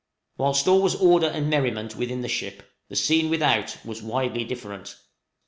[0.35, 4.95] Whilst all was order and merriment within the ship, the scene without was widely different.